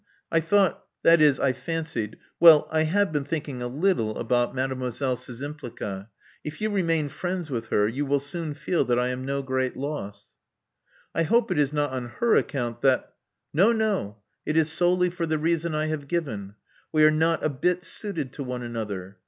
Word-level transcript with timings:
I 0.31 0.39
thought— 0.39 0.83
that 1.03 1.21
is, 1.21 1.39
I 1.39 1.53
fancied 1.53 2.17
Well, 2.39 2.67
I 2.71 2.85
have 2.85 3.11
been 3.11 3.23
thinking 3.23 3.61
a 3.61 3.67
little 3.67 4.17
about 4.17 4.55
Mdlle. 4.55 4.89
Szczympliga. 4.89 6.07
If 6.43 6.59
you 6.59 6.71
remain 6.71 7.07
friends 7.07 7.51
with 7.51 7.67
her, 7.67 7.87
you 7.87 8.07
will 8.07 8.19
soon 8.19 8.55
feel 8.55 8.83
that 8.85 8.97
I 8.97 9.09
am 9.09 9.23
no 9.25 9.43
great 9.43 9.77
loss." 9.77 10.29
I 11.13 11.21
hope 11.21 11.51
it 11.51 11.59
is 11.59 11.71
not 11.71 11.91
on 11.91 12.07
her 12.17 12.35
account 12.35 12.81
that" 12.81 13.13
No, 13.53 13.71
no. 13.71 14.17
It 14.43 14.57
is 14.57 14.71
solely 14.71 15.11
for 15.11 15.27
the 15.27 15.37
reason 15.37 15.75
I 15.75 15.85
have 15.85 16.07
given. 16.07 16.55
We 16.91 17.03
are 17.03 17.11
not 17.11 17.45
a 17.45 17.49
bit 17.49 17.83
suited 17.83 18.33
to 18.33 18.43
one 18.43 18.63
another. 18.63 19.17